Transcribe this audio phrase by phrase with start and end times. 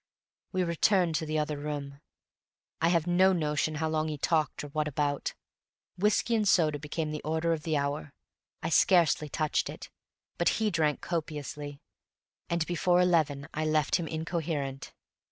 [0.51, 1.99] We returned to the other room.
[2.81, 5.35] I have no notion how long he talked, or what about.
[5.95, 8.09] Whiskey and soda water became the order of the hour.
[8.63, 9.91] I scarcely touched it,
[10.39, 11.81] but he drank copiously,
[12.49, 14.91] and before eleven I left him incoherent.